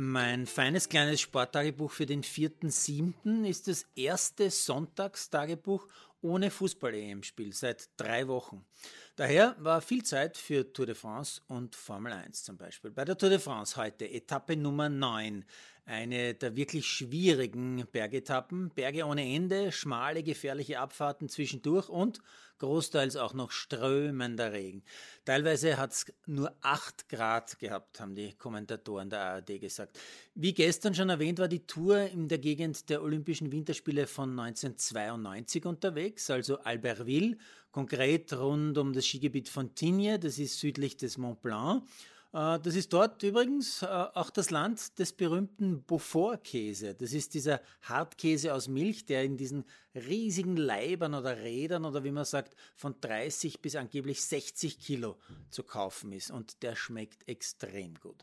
Mein 0.00 0.46
feines 0.46 0.88
kleines 0.88 1.20
Sporttagebuch 1.20 1.90
für 1.90 2.06
den 2.06 2.22
4.7. 2.22 3.44
ist 3.44 3.66
das 3.66 3.84
erste 3.96 4.48
Sonntagstagebuch 4.48 5.88
ohne 6.20 6.52
Fußball-EM-Spiel 6.52 7.52
seit 7.52 7.88
drei 7.96 8.28
Wochen. 8.28 8.64
Daher 9.18 9.56
war 9.58 9.80
viel 9.80 10.04
Zeit 10.04 10.36
für 10.36 10.72
Tour 10.72 10.86
de 10.86 10.94
France 10.94 11.40
und 11.48 11.74
Formel 11.74 12.12
1 12.12 12.44
zum 12.44 12.56
Beispiel. 12.56 12.92
Bei 12.92 13.04
der 13.04 13.18
Tour 13.18 13.30
de 13.30 13.40
France 13.40 13.76
heute 13.76 14.08
Etappe 14.08 14.56
Nummer 14.56 14.88
9. 14.88 15.44
Eine 15.86 16.34
der 16.34 16.54
wirklich 16.54 16.86
schwierigen 16.86 17.84
Bergetappen. 17.90 18.70
Berge 18.76 19.04
ohne 19.04 19.28
Ende, 19.34 19.72
schmale, 19.72 20.22
gefährliche 20.22 20.78
Abfahrten 20.78 21.28
zwischendurch 21.28 21.88
und 21.88 22.20
großteils 22.58 23.16
auch 23.16 23.34
noch 23.34 23.50
strömender 23.50 24.52
Regen. 24.52 24.84
Teilweise 25.24 25.78
hat 25.78 25.92
es 25.92 26.06
nur 26.26 26.54
8 26.60 27.08
Grad 27.08 27.58
gehabt, 27.58 27.98
haben 28.00 28.14
die 28.14 28.34
Kommentatoren 28.34 29.10
der 29.10 29.20
ARD 29.20 29.60
gesagt. 29.60 29.98
Wie 30.34 30.54
gestern 30.54 30.94
schon 30.94 31.08
erwähnt, 31.08 31.40
war 31.40 31.48
die 31.48 31.66
Tour 31.66 32.02
in 32.02 32.28
der 32.28 32.38
Gegend 32.38 32.88
der 32.88 33.02
Olympischen 33.02 33.50
Winterspiele 33.50 34.06
von 34.06 34.38
1992 34.38 35.64
unterwegs, 35.66 36.30
also 36.30 36.58
Albertville, 36.58 37.36
konkret 37.70 38.32
rund 38.32 38.78
um 38.78 38.92
das 38.92 39.06
Skigebiet 39.06 39.48
von 39.48 39.74
Tignes, 39.74 40.20
das 40.20 40.38
ist 40.38 40.58
südlich 40.58 40.96
des 40.96 41.18
Mont 41.18 41.42
Blanc. 41.42 41.82
Äh, 42.32 42.58
das 42.60 42.74
ist 42.74 42.92
dort 42.92 43.22
übrigens 43.22 43.82
äh, 43.82 43.86
auch 43.86 44.30
das 44.30 44.50
Land 44.50 44.98
des 44.98 45.12
berühmten 45.12 45.82
Beaufort-Käse. 45.84 46.94
Das 46.94 47.12
ist 47.12 47.34
dieser 47.34 47.60
Hartkäse 47.82 48.54
aus 48.54 48.68
Milch, 48.68 49.06
der 49.06 49.24
in 49.24 49.36
diesen 49.36 49.64
riesigen 49.94 50.56
Leibern 50.56 51.14
oder 51.14 51.38
Rädern 51.38 51.84
oder 51.84 52.04
wie 52.04 52.10
man 52.10 52.24
sagt, 52.24 52.54
von 52.76 52.94
30 53.00 53.60
bis 53.60 53.76
angeblich 53.76 54.22
60 54.22 54.78
Kilo 54.78 55.16
zu 55.50 55.62
kaufen 55.62 56.12
ist. 56.12 56.30
Und 56.30 56.62
der 56.62 56.76
schmeckt 56.76 57.26
extrem 57.28 57.94
gut. 57.94 58.22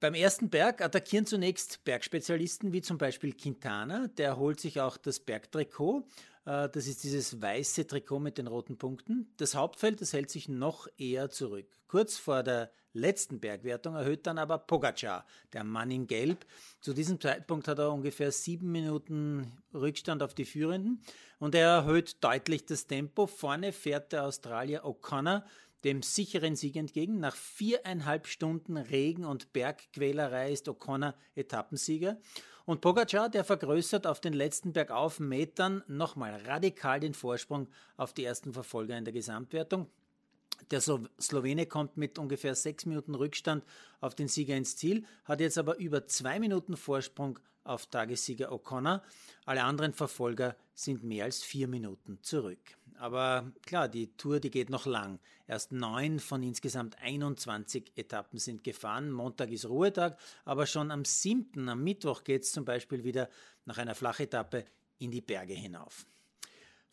Beim 0.00 0.14
ersten 0.14 0.50
Berg 0.50 0.82
attackieren 0.82 1.26
zunächst 1.26 1.84
Bergspezialisten 1.84 2.72
wie 2.72 2.82
zum 2.82 2.98
Beispiel 2.98 3.34
Quintana. 3.34 4.08
Der 4.08 4.36
holt 4.36 4.58
sich 4.58 4.80
auch 4.80 4.96
das 4.96 5.20
Bergtrikot 5.20 6.04
das 6.44 6.86
ist 6.86 7.04
dieses 7.04 7.40
weiße 7.40 7.86
Trikot 7.86 8.18
mit 8.18 8.38
den 8.38 8.46
roten 8.46 8.76
Punkten. 8.78 9.32
Das 9.36 9.54
Hauptfeld, 9.54 10.00
das 10.00 10.12
hält 10.12 10.30
sich 10.30 10.48
noch 10.48 10.88
eher 10.98 11.30
zurück. 11.30 11.66
Kurz 11.86 12.16
vor 12.16 12.42
der 12.42 12.72
letzten 12.92 13.40
Bergwertung 13.40 13.94
erhöht 13.94 14.26
dann 14.26 14.38
aber 14.38 14.58
Pogacar, 14.58 15.24
der 15.52 15.64
Mann 15.64 15.90
in 15.90 16.06
Gelb. 16.06 16.44
Zu 16.80 16.92
diesem 16.92 17.20
Zeitpunkt 17.20 17.68
hat 17.68 17.78
er 17.78 17.92
ungefähr 17.92 18.32
sieben 18.32 18.72
Minuten 18.72 19.52
Rückstand 19.72 20.22
auf 20.22 20.34
die 20.34 20.44
Führenden 20.44 21.02
und 21.38 21.54
er 21.54 21.68
erhöht 21.68 22.22
deutlich 22.22 22.66
das 22.66 22.86
Tempo. 22.86 23.26
Vorne 23.26 23.72
fährt 23.72 24.12
der 24.12 24.24
Australier 24.24 24.84
O'Connor 24.84 25.44
dem 25.84 26.02
sicheren 26.02 26.54
Sieg 26.54 26.76
entgegen. 26.76 27.18
Nach 27.18 27.34
viereinhalb 27.34 28.26
Stunden 28.26 28.76
Regen 28.76 29.24
und 29.24 29.52
Bergquälerei 29.52 30.52
ist 30.52 30.68
O'Connor 30.68 31.14
Etappensieger. 31.34 32.18
Und 32.64 32.80
Pogacar, 32.80 33.28
der 33.28 33.44
vergrößert 33.44 34.06
auf 34.06 34.20
den 34.20 34.32
letzten 34.32 34.72
Bergauf 34.72 35.18
Metern 35.20 35.82
nochmal 35.88 36.40
radikal 36.46 37.00
den 37.00 37.14
Vorsprung 37.14 37.68
auf 37.96 38.12
die 38.12 38.24
ersten 38.24 38.52
Verfolger 38.52 38.96
in 38.96 39.04
der 39.04 39.12
Gesamtwertung. 39.12 39.88
Der 40.70 40.80
Slowene 40.80 41.66
kommt 41.66 41.96
mit 41.96 42.18
ungefähr 42.18 42.54
sechs 42.54 42.86
Minuten 42.86 43.14
Rückstand 43.14 43.64
auf 44.00 44.14
den 44.14 44.28
Sieger 44.28 44.56
ins 44.56 44.76
Ziel, 44.76 45.04
hat 45.24 45.40
jetzt 45.40 45.58
aber 45.58 45.76
über 45.78 46.06
zwei 46.06 46.38
Minuten 46.38 46.76
Vorsprung 46.76 47.38
auf 47.64 47.86
Tagessieger 47.86 48.52
O'Connor. 48.52 49.02
Alle 49.44 49.64
anderen 49.64 49.92
Verfolger 49.92 50.56
sind 50.74 51.02
mehr 51.02 51.24
als 51.24 51.42
vier 51.42 51.68
Minuten 51.68 52.18
zurück. 52.22 52.60
Aber 52.98 53.52
klar, 53.66 53.88
die 53.88 54.16
Tour, 54.16 54.40
die 54.40 54.50
geht 54.50 54.70
noch 54.70 54.86
lang. 54.86 55.18
Erst 55.46 55.72
neun 55.72 56.20
von 56.20 56.42
insgesamt 56.42 56.96
21 57.02 57.92
Etappen 57.96 58.38
sind 58.38 58.64
gefahren. 58.64 59.10
Montag 59.10 59.50
ist 59.50 59.68
Ruhetag, 59.68 60.18
aber 60.44 60.66
schon 60.66 60.90
am 60.90 61.04
siebten, 61.04 61.68
am 61.68 61.82
Mittwoch 61.82 62.24
geht 62.24 62.42
es 62.42 62.52
zum 62.52 62.64
Beispiel 62.64 63.04
wieder 63.04 63.28
nach 63.64 63.78
einer 63.78 63.94
Flachetappe 63.94 64.64
in 64.98 65.10
die 65.10 65.20
Berge 65.20 65.54
hinauf. 65.54 66.06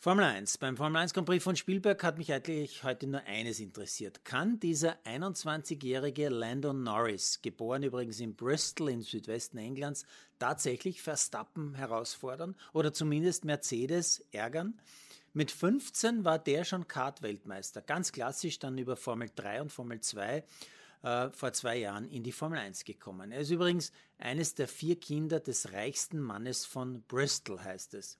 Formel 0.01 0.23
1. 0.23 0.59
Beim 0.59 0.77
Formel 0.77 1.01
1 1.01 1.13
Grand 1.13 1.27
Prix 1.27 1.43
von 1.43 1.57
Spielberg 1.57 2.01
hat 2.05 2.17
mich 2.17 2.31
eigentlich 2.31 2.85
heute 2.85 3.05
nur 3.05 3.21
eines 3.23 3.59
interessiert. 3.59 4.23
Kann 4.23 4.57
dieser 4.57 4.97
21-jährige 5.03 6.29
Landon 6.29 6.83
Norris, 6.83 7.41
geboren 7.41 7.83
übrigens 7.83 8.21
in 8.21 8.33
Bristol 8.33 8.91
im 8.91 9.01
Südwesten 9.01 9.57
Englands, 9.57 10.05
tatsächlich 10.39 11.01
Verstappen 11.01 11.73
herausfordern 11.73 12.55
oder 12.71 12.93
zumindest 12.93 13.43
Mercedes 13.43 14.23
ärgern? 14.31 14.79
Mit 15.33 15.51
15 15.51 16.25
war 16.25 16.39
der 16.39 16.63
schon 16.63 16.87
Kart-Weltmeister, 16.87 17.81
ganz 17.81 18.11
klassisch 18.11 18.57
dann 18.57 18.77
über 18.77 18.95
Formel 18.95 19.29
3 19.35 19.61
und 19.61 19.71
Formel 19.71 20.01
2 20.01 20.43
äh, 21.03 21.29
vor 21.29 21.53
zwei 21.53 21.77
Jahren 21.77 22.09
in 22.09 22.23
die 22.23 22.31
Formel 22.31 22.57
1 22.57 22.83
gekommen. 22.83 23.31
Er 23.31 23.41
ist 23.41 23.51
übrigens 23.51 23.91
eines 24.17 24.55
der 24.55 24.67
vier 24.67 24.99
Kinder 24.99 25.39
des 25.39 25.71
reichsten 25.71 26.19
Mannes 26.19 26.65
von 26.65 27.03
Bristol, 27.03 27.61
heißt 27.61 27.93
es. 27.93 28.17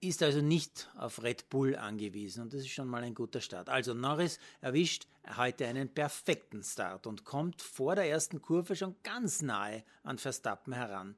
Ist 0.00 0.22
also 0.22 0.40
nicht 0.40 0.88
auf 0.96 1.22
Red 1.22 1.48
Bull 1.48 1.76
angewiesen 1.76 2.42
und 2.42 2.52
das 2.52 2.62
ist 2.62 2.70
schon 2.70 2.88
mal 2.88 3.02
ein 3.02 3.14
guter 3.14 3.40
Start. 3.40 3.68
Also 3.68 3.94
Norris 3.94 4.38
erwischt 4.60 5.06
heute 5.36 5.66
einen 5.66 5.88
perfekten 5.88 6.62
Start 6.62 7.06
und 7.06 7.24
kommt 7.24 7.60
vor 7.60 7.94
der 7.94 8.08
ersten 8.08 8.40
Kurve 8.40 8.74
schon 8.76 8.96
ganz 9.02 9.42
nahe 9.42 9.84
an 10.02 10.18
Verstappen 10.18 10.72
heran. 10.72 11.16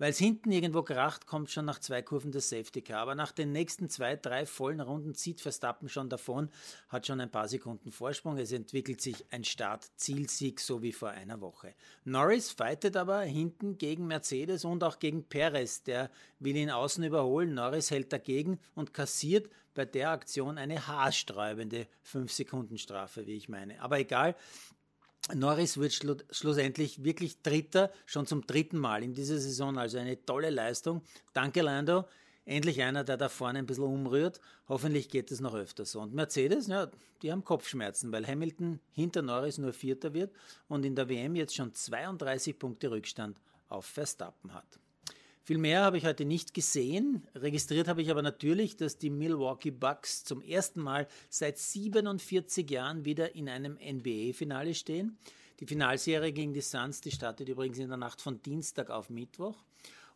Weil 0.00 0.12
es 0.12 0.18
hinten 0.18 0.50
irgendwo 0.50 0.82
kracht, 0.82 1.26
kommt 1.26 1.50
schon 1.50 1.66
nach 1.66 1.78
zwei 1.78 2.00
Kurven 2.00 2.32
das 2.32 2.48
Safety 2.48 2.80
Car. 2.80 3.02
Aber 3.02 3.14
nach 3.14 3.32
den 3.32 3.52
nächsten 3.52 3.90
zwei, 3.90 4.16
drei 4.16 4.46
vollen 4.46 4.80
Runden 4.80 5.14
zieht 5.14 5.42
Verstappen 5.42 5.90
schon 5.90 6.08
davon, 6.08 6.48
hat 6.88 7.06
schon 7.06 7.20
ein 7.20 7.30
paar 7.30 7.48
Sekunden 7.48 7.92
Vorsprung. 7.92 8.38
Es 8.38 8.50
entwickelt 8.50 9.02
sich 9.02 9.26
ein 9.30 9.44
Start-Zielsieg, 9.44 10.58
so 10.58 10.80
wie 10.80 10.92
vor 10.92 11.10
einer 11.10 11.42
Woche. 11.42 11.74
Norris 12.04 12.50
fightet 12.50 12.96
aber 12.96 13.20
hinten 13.20 13.76
gegen 13.76 14.06
Mercedes 14.06 14.64
und 14.64 14.82
auch 14.84 15.00
gegen 15.00 15.24
Perez. 15.24 15.82
Der 15.82 16.10
will 16.38 16.56
ihn 16.56 16.70
außen 16.70 17.04
überholen. 17.04 17.52
Norris 17.52 17.90
hält 17.90 18.10
dagegen 18.10 18.58
und 18.74 18.94
kassiert 18.94 19.50
bei 19.74 19.84
der 19.84 20.12
Aktion 20.12 20.56
eine 20.56 20.86
haarsträubende 20.86 21.86
5-Sekunden-Strafe, 22.10 23.26
wie 23.26 23.36
ich 23.36 23.50
meine. 23.50 23.82
Aber 23.82 23.98
egal, 23.98 24.34
Norris 25.34 25.78
wird 25.78 25.92
schlu 25.92 26.16
schlussendlich 26.30 27.04
wirklich 27.04 27.42
Dritter, 27.42 27.90
schon 28.06 28.26
zum 28.26 28.46
dritten 28.46 28.78
Mal 28.78 29.02
in 29.02 29.14
dieser 29.14 29.38
Saison, 29.38 29.78
also 29.78 29.98
eine 29.98 30.24
tolle 30.24 30.50
Leistung. 30.50 31.02
Danke, 31.32 31.62
Lando. 31.62 32.06
Endlich 32.46 32.82
einer, 32.82 33.04
der 33.04 33.16
da 33.16 33.28
vorne 33.28 33.60
ein 33.60 33.66
bisschen 33.66 33.84
umrührt. 33.84 34.40
Hoffentlich 34.68 35.08
geht 35.08 35.30
es 35.30 35.40
noch 35.40 35.54
öfter 35.54 35.84
so. 35.84 36.00
Und 36.00 36.14
Mercedes, 36.14 36.66
ja, 36.66 36.90
die 37.22 37.30
haben 37.30 37.44
Kopfschmerzen, 37.44 38.10
weil 38.12 38.26
Hamilton 38.26 38.80
hinter 38.92 39.22
Norris 39.22 39.58
nur 39.58 39.72
Vierter 39.72 40.14
wird 40.14 40.32
und 40.66 40.84
in 40.84 40.96
der 40.96 41.08
WM 41.08 41.36
jetzt 41.36 41.54
schon 41.54 41.72
32 41.72 42.58
Punkte 42.58 42.90
Rückstand 42.90 43.38
auf 43.68 43.86
Verstappen 43.86 44.52
hat. 44.54 44.80
Viel 45.50 45.58
mehr 45.58 45.82
habe 45.82 45.98
ich 45.98 46.06
heute 46.06 46.24
nicht 46.24 46.54
gesehen. 46.54 47.26
Registriert 47.34 47.88
habe 47.88 48.02
ich 48.02 48.12
aber 48.12 48.22
natürlich, 48.22 48.76
dass 48.76 48.98
die 48.98 49.10
Milwaukee 49.10 49.72
Bucks 49.72 50.22
zum 50.22 50.42
ersten 50.42 50.80
Mal 50.80 51.08
seit 51.28 51.58
47 51.58 52.70
Jahren 52.70 53.04
wieder 53.04 53.34
in 53.34 53.48
einem 53.48 53.72
NBA-Finale 53.72 54.74
stehen. 54.74 55.18
Die 55.58 55.66
Finalserie 55.66 56.30
gegen 56.30 56.54
die 56.54 56.60
Suns, 56.60 57.00
die 57.00 57.10
startet 57.10 57.48
übrigens 57.48 57.80
in 57.80 57.88
der 57.88 57.96
Nacht 57.96 58.22
von 58.22 58.40
Dienstag 58.40 58.90
auf 58.90 59.10
Mittwoch. 59.10 59.64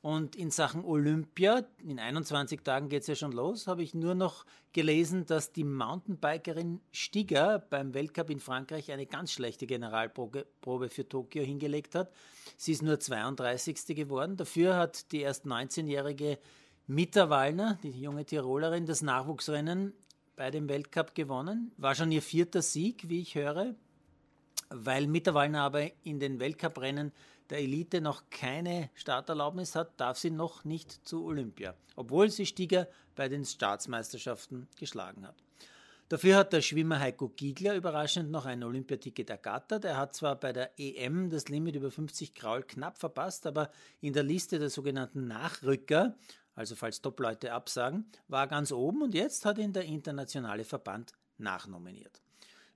Und 0.04 0.36
in 0.36 0.50
Sachen 0.50 0.84
Olympia, 0.84 1.64
in 1.82 1.98
21 1.98 2.60
Tagen 2.60 2.90
geht 2.90 3.00
es 3.00 3.06
ja 3.06 3.14
schon 3.14 3.32
los, 3.32 3.66
habe 3.66 3.82
ich 3.82 3.94
nur 3.94 4.14
noch 4.14 4.44
gelesen, 4.74 5.24
dass 5.24 5.52
die 5.52 5.64
Mountainbikerin 5.64 6.82
Stiger 6.92 7.58
beim 7.58 7.94
Weltcup 7.94 8.28
in 8.28 8.38
Frankreich 8.38 8.92
eine 8.92 9.06
ganz 9.06 9.32
schlechte 9.32 9.66
Generalprobe 9.66 10.90
für 10.90 11.08
Tokio 11.08 11.42
hingelegt 11.42 11.94
hat. 11.94 12.12
Sie 12.58 12.72
ist 12.72 12.82
nur 12.82 13.00
32. 13.00 13.96
geworden. 13.96 14.36
Dafür 14.36 14.76
hat 14.76 15.10
die 15.10 15.22
erst 15.22 15.46
19-jährige 15.46 16.38
Mitta 16.86 17.30
Wallner, 17.30 17.78
die 17.82 17.98
junge 17.98 18.26
Tirolerin, 18.26 18.84
das 18.84 19.00
Nachwuchsrennen 19.00 19.94
bei 20.36 20.50
dem 20.50 20.68
Weltcup 20.68 21.14
gewonnen. 21.14 21.72
War 21.78 21.94
schon 21.94 22.12
ihr 22.12 22.20
vierter 22.20 22.60
Sieg, 22.60 23.08
wie 23.08 23.22
ich 23.22 23.36
höre, 23.36 23.74
weil 24.68 25.08
Wallner 25.32 25.62
aber 25.62 25.90
in 26.04 26.20
den 26.20 26.40
Weltcuprennen 26.40 27.10
der 27.50 27.58
Elite 27.58 28.00
noch 28.00 28.30
keine 28.30 28.90
Starterlaubnis 28.94 29.74
hat, 29.74 30.00
darf 30.00 30.18
sie 30.18 30.30
noch 30.30 30.64
nicht 30.64 31.06
zu 31.06 31.24
Olympia, 31.24 31.74
obwohl 31.96 32.30
sie 32.30 32.46
Stieger 32.46 32.88
bei 33.14 33.28
den 33.28 33.44
Staatsmeisterschaften 33.44 34.68
geschlagen 34.78 35.26
hat. 35.26 35.36
Dafür 36.08 36.36
hat 36.36 36.52
der 36.52 36.60
Schwimmer 36.60 37.00
Heiko 37.00 37.30
Giegler 37.30 37.74
überraschend 37.74 38.30
noch 38.30 38.44
ein 38.44 38.62
Olympiaticket 38.62 39.30
ergattert. 39.30 39.84
Er 39.84 39.96
hat 39.96 40.14
zwar 40.14 40.36
bei 40.36 40.52
der 40.52 40.78
EM 40.78 41.30
das 41.30 41.48
Limit 41.48 41.76
über 41.76 41.90
50 41.90 42.34
Kraul 42.34 42.62
knapp 42.62 42.98
verpasst, 42.98 43.46
aber 43.46 43.70
in 44.00 44.12
der 44.12 44.22
Liste 44.22 44.58
der 44.58 44.68
sogenannten 44.68 45.26
Nachrücker, 45.26 46.14
also 46.54 46.76
falls 46.76 47.00
Top-Leute 47.00 47.52
absagen, 47.52 48.04
war 48.28 48.46
ganz 48.48 48.70
oben 48.70 49.02
und 49.02 49.14
jetzt 49.14 49.46
hat 49.46 49.56
ihn 49.56 49.72
der 49.72 49.86
internationale 49.86 50.64
Verband 50.64 51.12
nachnominiert. 51.38 52.20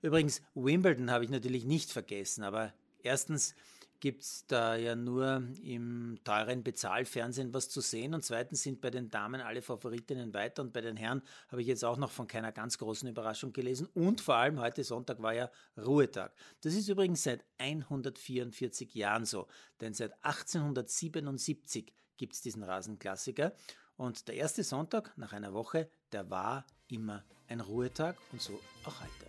Übrigens, 0.01 0.41
Wimbledon 0.55 1.11
habe 1.11 1.23
ich 1.23 1.29
natürlich 1.29 1.65
nicht 1.65 1.91
vergessen, 1.91 2.43
aber 2.43 2.73
erstens 3.03 3.53
gibt 3.99 4.23
es 4.23 4.45
da 4.47 4.75
ja 4.75 4.95
nur 4.95 5.43
im 5.61 6.19
teuren 6.23 6.63
Bezahlfernsehen 6.63 7.53
was 7.53 7.69
zu 7.69 7.81
sehen. 7.81 8.13
Und 8.13 8.23
zweitens 8.23 8.63
sind 8.63 8.81
bei 8.81 8.89
den 8.89 9.09
Damen 9.09 9.41
alle 9.41 9.61
Favoritinnen 9.61 10.33
weiter. 10.33 10.61
Und 10.61 10.73
bei 10.73 10.81
den 10.81 10.97
Herren 10.97 11.21
habe 11.49 11.61
ich 11.61 11.67
jetzt 11.67 11.83
auch 11.83 11.97
noch 11.97 12.11
von 12.11 12.27
keiner 12.27 12.51
ganz 12.51 12.77
großen 12.77 13.09
Überraschung 13.09 13.53
gelesen. 13.53 13.87
Und 13.93 14.21
vor 14.21 14.35
allem 14.35 14.59
heute 14.59 14.83
Sonntag 14.83 15.21
war 15.21 15.33
ja 15.33 15.49
Ruhetag. 15.77 16.33
Das 16.61 16.73
ist 16.73 16.87
übrigens 16.87 17.23
seit 17.23 17.43
144 17.57 18.93
Jahren 18.95 19.25
so, 19.25 19.47
denn 19.81 19.93
seit 19.93 20.13
1877 20.23 21.93
gibt 22.17 22.33
es 22.33 22.41
diesen 22.41 22.63
Rasenklassiker. 22.63 23.53
Und 23.97 24.27
der 24.27 24.35
erste 24.35 24.63
Sonntag 24.63 25.17
nach 25.17 25.33
einer 25.33 25.53
Woche, 25.53 25.89
der 26.11 26.29
war 26.29 26.65
immer 26.87 27.25
ein 27.47 27.59
Ruhetag. 27.59 28.15
Und 28.31 28.41
so 28.41 28.59
auch 28.85 29.01
heute. 29.01 29.28